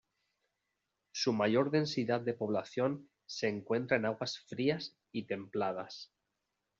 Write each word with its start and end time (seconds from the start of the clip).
Su 1.11 1.31
mayor 1.31 1.69
densidad 1.69 2.21
de 2.21 2.33
población 2.33 3.11
se 3.27 3.49
encuentra 3.49 3.97
en 3.97 4.05
aguas 4.05 4.39
frías 4.47 4.95
y 5.11 5.27
templadas. 5.27 6.11